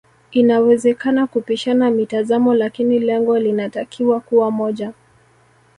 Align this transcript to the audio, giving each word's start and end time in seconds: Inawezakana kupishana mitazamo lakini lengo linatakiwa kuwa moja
Inawezakana 0.31 1.27
kupishana 1.27 1.91
mitazamo 1.91 2.53
lakini 2.53 2.99
lengo 2.99 3.39
linatakiwa 3.39 4.19
kuwa 4.19 4.51
moja 4.51 4.93